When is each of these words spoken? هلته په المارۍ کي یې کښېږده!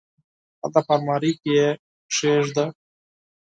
هلته 0.61 0.79
په 0.87 0.93
المارۍ 0.97 1.31
کي 1.41 1.49
یې 1.57 1.67
کښېږده! 2.09 2.65